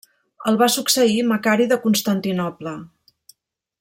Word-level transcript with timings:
El 0.51 0.55
va 0.61 0.69
succeir 0.75 1.19
Macari 1.31 1.67
de 1.73 1.79
Constantinoble. 1.85 2.75